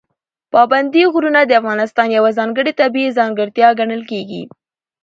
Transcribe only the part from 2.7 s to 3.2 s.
طبیعي